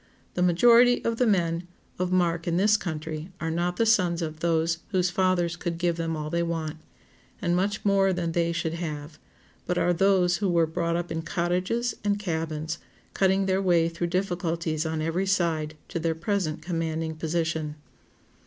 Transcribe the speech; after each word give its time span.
The 0.33 0.41
majority 0.41 1.05
of 1.05 1.17
the 1.17 1.27
men 1.27 1.67
of 1.99 2.11
mark 2.11 2.47
in 2.47 2.57
this 2.57 2.75
country 2.75 3.31
are 3.39 3.51
not 3.51 3.77
the 3.77 3.85
sons 3.85 4.23
of 4.23 4.39
those 4.39 4.79
whose 4.89 5.11
fathers 5.11 5.55
could 5.55 5.77
give 5.77 5.95
them 5.95 6.17
all 6.17 6.31
they 6.31 6.41
want, 6.41 6.77
and 7.39 7.55
much 7.55 7.85
more 7.85 8.11
than 8.11 8.31
they 8.31 8.51
should 8.51 8.73
have, 8.73 9.19
but 9.67 9.77
are 9.77 9.93
those 9.93 10.37
who 10.37 10.49
were 10.49 10.65
brought 10.65 10.95
up 10.95 11.11
in 11.11 11.21
cottages 11.21 11.95
and 12.03 12.17
cabins, 12.17 12.79
cutting 13.13 13.45
their 13.45 13.61
way 13.61 13.87
through 13.89 14.07
difficulties 14.07 14.87
on 14.87 15.03
every 15.03 15.27
side 15.27 15.75
to 15.89 15.99
their 15.99 16.15
present 16.15 16.63
commanding 16.63 17.15
position. 17.15 17.75